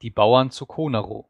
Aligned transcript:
Die 0.00 0.10
Bauern 0.10 0.52
zu 0.52 0.64
Konarow 0.64 1.28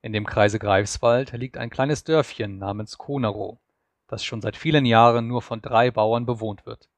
In 0.00 0.14
dem 0.14 0.24
Kreise 0.24 0.58
Greifswald 0.58 1.32
liegt 1.32 1.58
ein 1.58 1.68
kleines 1.68 2.04
Dörfchen 2.04 2.56
namens 2.56 2.96
Konarow, 2.96 3.58
das 4.06 4.24
schon 4.24 4.40
seit 4.40 4.56
vielen 4.56 4.86
Jahren 4.86 5.26
nur 5.26 5.42
von 5.42 5.60
drei 5.60 5.90
Bauern 5.90 6.24
bewohnt 6.24 6.64
wird. 6.64 6.88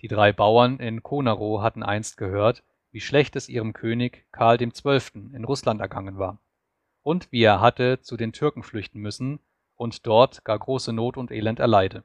Die 0.00 0.08
drei 0.08 0.32
Bauern 0.32 0.78
in 0.78 1.02
Konarow 1.02 1.60
hatten 1.60 1.82
einst 1.82 2.16
gehört, 2.16 2.64
wie 2.90 3.02
schlecht 3.02 3.36
es 3.36 3.50
ihrem 3.50 3.74
König 3.74 4.26
Karl 4.32 4.56
XII. 4.56 5.30
in 5.34 5.44
Russland 5.44 5.82
ergangen 5.82 6.16
war 6.16 6.38
und 7.02 7.30
wie 7.30 7.42
er 7.42 7.60
hatte 7.60 8.00
zu 8.00 8.16
den 8.16 8.32
Türken 8.32 8.62
flüchten 8.62 9.00
müssen 9.00 9.40
und 9.76 10.06
dort 10.06 10.42
gar 10.42 10.58
große 10.58 10.94
Not 10.94 11.18
und 11.18 11.30
Elend 11.30 11.60
erleide. 11.60 12.02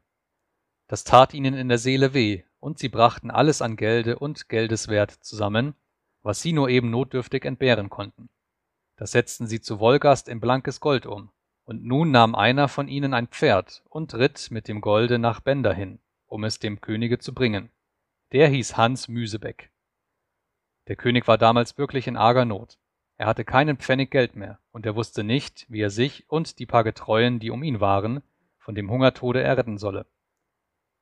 Das 0.87 1.05
tat 1.05 1.33
ihnen 1.33 1.53
in 1.53 1.69
der 1.69 1.77
Seele 1.77 2.13
weh, 2.13 2.43
und 2.59 2.79
sie 2.79 2.89
brachten 2.89 3.31
alles 3.31 3.61
an 3.61 3.77
Gelde 3.77 4.19
und 4.19 4.49
Geldeswert 4.49 5.11
zusammen, 5.11 5.75
was 6.23 6.41
sie 6.41 6.53
nur 6.53 6.69
eben 6.69 6.89
notdürftig 6.89 7.45
entbehren 7.45 7.89
konnten. 7.89 8.29
Das 8.95 9.11
setzten 9.11 9.47
sie 9.47 9.61
zu 9.61 9.79
Wolgast 9.79 10.27
in 10.27 10.39
blankes 10.39 10.79
Gold 10.79 11.05
um, 11.05 11.29
und 11.65 11.83
nun 11.83 12.11
nahm 12.11 12.35
einer 12.35 12.67
von 12.67 12.87
ihnen 12.87 13.13
ein 13.13 13.27
Pferd 13.27 13.83
und 13.89 14.13
ritt 14.15 14.49
mit 14.49 14.67
dem 14.67 14.81
Golde 14.81 15.19
nach 15.19 15.41
Bender 15.41 15.73
hin, 15.73 15.99
um 16.25 16.43
es 16.43 16.59
dem 16.59 16.81
Könige 16.81 17.19
zu 17.19 17.33
bringen. 17.33 17.69
Der 18.31 18.47
hieß 18.47 18.77
Hans 18.77 19.07
Müsebeck. 19.07 19.71
Der 20.87 20.95
König 20.95 21.27
war 21.27 21.37
damals 21.37 21.77
wirklich 21.77 22.07
in 22.07 22.17
arger 22.17 22.45
Not. 22.45 22.77
Er 23.17 23.27
hatte 23.27 23.45
keinen 23.45 23.77
Pfennig 23.77 24.11
Geld 24.11 24.35
mehr, 24.35 24.59
und 24.71 24.85
er 24.85 24.95
wusste 24.95 25.23
nicht, 25.23 25.65
wie 25.69 25.81
er 25.81 25.89
sich 25.89 26.29
und 26.29 26.59
die 26.59 26.65
paar 26.65 26.83
Getreuen, 26.83 27.39
die 27.39 27.51
um 27.51 27.63
ihn 27.63 27.79
waren, 27.79 28.23
von 28.57 28.75
dem 28.75 28.89
Hungertode 28.89 29.41
erretten 29.41 29.77
solle. 29.77 30.05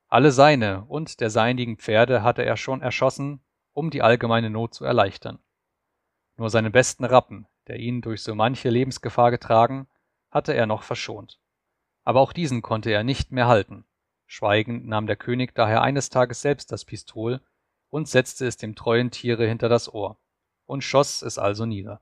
Alle 0.08 0.32
seine 0.32 0.84
und 0.86 1.22
der 1.22 1.30
seinigen 1.30 1.78
Pferde 1.78 2.22
hatte 2.22 2.44
er 2.44 2.58
schon 2.58 2.82
erschossen 2.82 3.42
um 3.74 3.90
die 3.90 4.02
allgemeine 4.02 4.50
Not 4.50 4.74
zu 4.74 4.86
erleichtern. 4.86 5.40
Nur 6.38 6.50
seinen 6.50 6.72
besten 6.72 7.06
Rappen, 7.06 7.48
der 7.68 7.78
ihn 7.78 8.02
durch 8.02 8.24
so 8.24 8.36
manche 8.36 8.70
Lebensgefahr 8.70 9.32
getragen, 9.32 9.88
hatte 10.30 10.54
er 10.54 10.66
noch 10.66 10.84
verschont. 10.84 11.40
Aber 12.04 12.20
auch 12.20 12.34
diesen 12.34 12.62
konnte 12.62 12.90
er 12.92 13.04
nicht 13.04 13.32
mehr 13.32 13.48
halten. 13.48 13.86
Schweigend 14.26 14.88
nahm 14.88 15.08
der 15.08 15.18
König 15.18 15.54
daher 15.54 15.82
eines 15.82 16.10
Tages 16.10 16.42
selbst 16.42 16.72
das 16.72 16.86
Pistol 16.86 17.42
und 17.90 18.08
setzte 18.08 18.48
es 18.48 18.58
dem 18.58 18.76
treuen 18.76 19.12
Tiere 19.12 19.46
hinter 19.46 19.70
das 19.70 19.94
Ohr 19.94 20.18
und 20.66 20.84
schoss 20.84 21.22
es 21.22 21.38
also 21.38 21.66
nieder. 21.66 22.02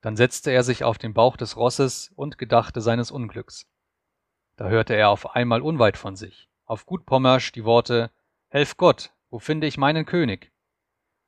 Dann 0.00 0.16
setzte 0.16 0.50
er 0.50 0.64
sich 0.64 0.82
auf 0.82 0.98
den 0.98 1.14
Bauch 1.14 1.36
des 1.36 1.56
Rosses 1.56 2.10
und 2.16 2.36
gedachte 2.36 2.80
seines 2.80 3.10
Unglücks. 3.12 3.68
Da 4.56 4.68
hörte 4.68 4.94
er 4.94 5.10
auf 5.10 5.36
einmal 5.36 5.62
unweit 5.62 5.96
von 5.96 6.16
sich, 6.16 6.50
auf 6.64 6.86
gut 6.86 7.06
Pommersch, 7.06 7.52
die 7.52 7.64
Worte 7.64 8.10
Helf 8.48 8.76
Gott, 8.76 9.14
wo 9.30 9.38
finde 9.38 9.66
ich 9.66 9.78
meinen 9.78 10.04
König? 10.04 10.51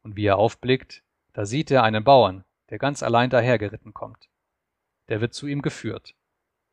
Und 0.05 0.17
wie 0.17 0.27
er 0.27 0.39
aufblickt, 0.39 1.03
da 1.33 1.47
sieht 1.47 1.71
er 1.71 1.83
einen 1.83 2.05
Bauern, 2.05 2.45
der 2.71 2.79
ganz 2.79 3.03
allein 3.03 3.31
dahergeritten 3.31 3.93
kommt. 3.93 4.29
Der 5.09 5.21
wird 5.21 5.35
zu 5.35 5.47
ihm 5.47 5.63
geführt. 5.63 6.15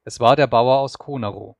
Es 0.04 0.20
war 0.20 0.36
der 0.36 0.48
Bauer 0.48 0.80
aus 0.80 0.98
Konarow. 0.98 1.58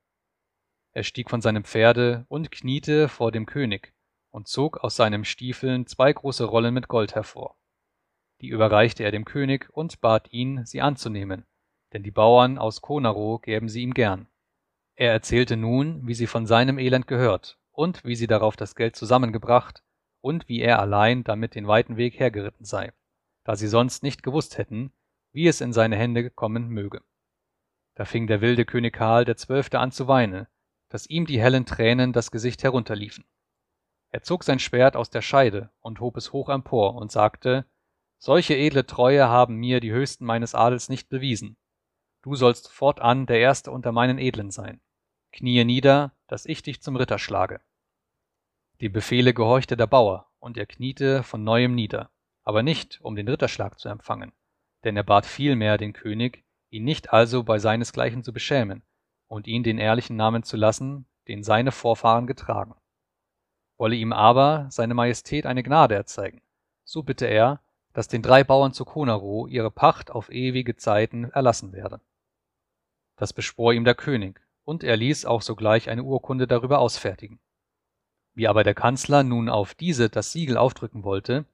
Er 0.92 1.02
stieg 1.02 1.30
von 1.30 1.40
seinem 1.40 1.64
Pferde 1.64 2.26
und 2.28 2.50
kniete 2.50 3.08
vor 3.08 3.32
dem 3.32 3.46
König 3.46 3.94
und 4.30 4.46
zog 4.46 4.84
aus 4.84 4.96
seinen 4.96 5.24
Stiefeln 5.24 5.86
zwei 5.86 6.12
große 6.12 6.44
Rollen 6.44 6.74
mit 6.74 6.88
Gold 6.88 7.14
hervor. 7.14 7.56
Die 8.40 8.48
überreichte 8.48 9.02
er 9.04 9.10
dem 9.10 9.24
König 9.24 9.70
und 9.70 10.00
bat 10.00 10.32
ihn, 10.32 10.64
sie 10.66 10.80
anzunehmen, 10.80 11.46
denn 11.92 12.02
die 12.02 12.10
Bauern 12.10 12.58
aus 12.58 12.82
Konarow 12.82 13.40
gäben 13.40 13.68
sie 13.68 13.82
ihm 13.82 13.94
gern. 13.94 14.28
Er 14.94 15.12
erzählte 15.12 15.56
nun, 15.56 16.06
wie 16.06 16.14
sie 16.14 16.26
von 16.26 16.46
seinem 16.46 16.78
Elend 16.78 17.06
gehört 17.06 17.58
und 17.70 18.04
wie 18.04 18.16
sie 18.16 18.26
darauf 18.26 18.56
das 18.56 18.74
Geld 18.74 18.96
zusammengebracht 18.96 19.82
und 20.22 20.48
wie 20.48 20.62
er 20.62 20.78
allein 20.78 21.24
damit 21.24 21.54
den 21.54 21.68
weiten 21.68 21.98
Weg 21.98 22.18
hergeritten 22.18 22.64
sei, 22.64 22.92
da 23.44 23.56
sie 23.56 23.68
sonst 23.68 24.02
nicht 24.02 24.22
gewusst 24.22 24.56
hätten, 24.56 24.92
wie 25.32 25.46
es 25.46 25.60
in 25.60 25.74
seine 25.74 25.96
Hände 25.96 26.30
kommen 26.30 26.68
möge. 26.68 27.02
Da 27.94 28.06
fing 28.06 28.26
der 28.26 28.40
wilde 28.40 28.64
König 28.64 28.94
Karl 28.94 29.26
der 29.26 29.36
Zwölfte 29.36 29.78
an 29.78 29.92
zu 29.92 30.08
weinen, 30.08 30.46
dass 30.88 31.06
ihm 31.06 31.26
die 31.26 31.40
hellen 31.40 31.66
Tränen 31.66 32.12
das 32.12 32.30
Gesicht 32.30 32.62
herunterliefen. 32.62 33.24
Er 34.10 34.22
zog 34.22 34.44
sein 34.44 34.58
Schwert 34.58 34.96
aus 34.96 35.10
der 35.10 35.22
Scheide 35.22 35.70
und 35.80 36.00
hob 36.00 36.16
es 36.16 36.32
hoch 36.32 36.48
empor 36.48 36.94
und 36.94 37.10
sagte, 37.10 37.66
solche 38.18 38.54
edle 38.54 38.86
Treue 38.86 39.28
haben 39.28 39.56
mir 39.56 39.80
die 39.80 39.90
Höchsten 39.90 40.24
meines 40.24 40.54
Adels 40.54 40.88
nicht 40.88 41.08
bewiesen. 41.08 41.56
Du 42.22 42.36
sollst 42.36 42.70
fortan 42.70 43.26
der 43.26 43.40
Erste 43.40 43.70
unter 43.72 43.90
meinen 43.90 44.18
Edlen 44.18 44.50
sein. 44.50 44.80
Kniee 45.32 45.64
nieder, 45.64 46.12
dass 46.28 46.46
ich 46.46 46.62
dich 46.62 46.82
zum 46.82 46.96
Ritter 46.96 47.18
schlage. 47.18 47.60
Die 48.82 48.88
Befehle 48.88 49.32
gehorchte 49.32 49.76
der 49.76 49.86
Bauer, 49.86 50.26
und 50.40 50.58
er 50.58 50.66
kniete 50.66 51.22
von 51.22 51.44
neuem 51.44 51.72
nieder, 51.72 52.10
aber 52.42 52.64
nicht, 52.64 53.00
um 53.00 53.14
den 53.14 53.28
Ritterschlag 53.28 53.78
zu 53.78 53.88
empfangen, 53.88 54.32
denn 54.82 54.96
er 54.96 55.04
bat 55.04 55.24
vielmehr 55.24 55.78
den 55.78 55.92
König, 55.92 56.42
ihn 56.68 56.82
nicht 56.82 57.12
also 57.12 57.44
bei 57.44 57.60
seinesgleichen 57.60 58.24
zu 58.24 58.32
beschämen 58.32 58.82
und 59.28 59.46
ihn 59.46 59.62
den 59.62 59.78
ehrlichen 59.78 60.16
Namen 60.16 60.42
zu 60.42 60.56
lassen, 60.56 61.06
den 61.28 61.44
seine 61.44 61.70
Vorfahren 61.70 62.26
getragen. 62.26 62.74
Wolle 63.78 63.94
ihm 63.94 64.12
aber 64.12 64.66
seine 64.70 64.94
Majestät 64.94 65.46
eine 65.46 65.62
Gnade 65.62 65.94
erzeigen, 65.94 66.42
so 66.82 67.04
bitte 67.04 67.26
er, 67.26 67.60
dass 67.92 68.08
den 68.08 68.22
drei 68.22 68.42
Bauern 68.42 68.72
zu 68.72 68.84
Konarow 68.84 69.46
ihre 69.46 69.70
Pacht 69.70 70.10
auf 70.10 70.28
ewige 70.28 70.74
Zeiten 70.74 71.30
erlassen 71.30 71.72
werde. 71.72 72.00
Das 73.14 73.32
beschwor 73.32 73.74
ihm 73.74 73.84
der 73.84 73.94
König, 73.94 74.40
und 74.64 74.82
er 74.82 74.96
ließ 74.96 75.24
auch 75.24 75.42
sogleich 75.42 75.88
eine 75.88 76.02
Urkunde 76.02 76.48
darüber 76.48 76.80
ausfertigen. 76.80 77.38
Wie 78.34 78.48
aber 78.48 78.64
der 78.64 78.74
Kanzler 78.74 79.22
nun 79.22 79.48
auf 79.48 79.74
diese 79.74 80.08
das 80.08 80.32
Siegel 80.32 80.56
aufdrücken 80.56 81.04
wollte, 81.04 81.44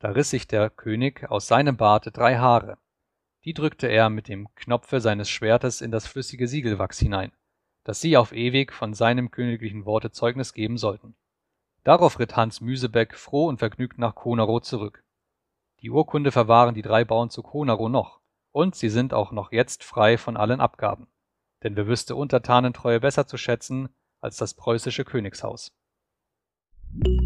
da 0.00 0.10
riß 0.10 0.30
sich 0.30 0.48
der 0.48 0.68
König 0.70 1.30
aus 1.30 1.46
seinem 1.46 1.76
Barte 1.76 2.10
drei 2.10 2.36
Haare. 2.36 2.78
Die 3.44 3.54
drückte 3.54 3.86
er 3.86 4.10
mit 4.10 4.28
dem 4.28 4.52
Knopfe 4.54 5.00
seines 5.00 5.30
Schwertes 5.30 5.80
in 5.80 5.90
das 5.90 6.06
flüssige 6.06 6.48
Siegelwachs 6.48 6.98
hinein, 6.98 7.32
dass 7.84 8.00
sie 8.00 8.16
auf 8.16 8.32
ewig 8.32 8.72
von 8.72 8.94
seinem 8.94 9.30
königlichen 9.30 9.84
Worte 9.84 10.10
Zeugnis 10.10 10.54
geben 10.54 10.78
sollten. 10.78 11.14
Darauf 11.84 12.18
ritt 12.18 12.36
Hans 12.36 12.60
Müsebeck 12.60 13.14
froh 13.14 13.46
und 13.46 13.58
vergnügt 13.58 13.98
nach 13.98 14.14
Konarow 14.14 14.60
zurück. 14.60 15.04
Die 15.80 15.90
Urkunde 15.90 16.32
verwahren 16.32 16.74
die 16.74 16.82
drei 16.82 17.04
Bauern 17.04 17.28
zu 17.28 17.42
Konarow 17.42 17.90
noch, 17.90 18.20
und 18.52 18.74
sie 18.74 18.88
sind 18.88 19.12
auch 19.12 19.32
noch 19.32 19.52
jetzt 19.52 19.84
frei 19.84 20.16
von 20.16 20.38
allen 20.38 20.60
Abgaben. 20.60 21.06
Denn 21.62 21.76
wer 21.76 21.86
wüsste 21.86 22.16
Untertanentreue 22.16 23.00
besser 23.00 23.26
zu 23.26 23.36
schätzen 23.36 23.90
als 24.20 24.38
das 24.38 24.54
preußische 24.54 25.04
Königshaus. 25.04 25.76
thank 27.02 27.20
you 27.20 27.23